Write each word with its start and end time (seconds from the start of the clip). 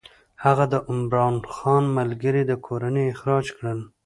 هغه 0.43 0.65
د 0.73 0.75
عمرا 0.89 1.27
خان 1.55 1.83
ملګري 1.97 2.41
او 2.51 2.59
کورنۍ 2.67 3.05
اخراج 3.13 3.45
کړل. 3.57 3.79